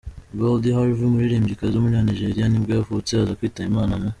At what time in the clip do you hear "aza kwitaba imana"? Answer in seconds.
3.13-3.93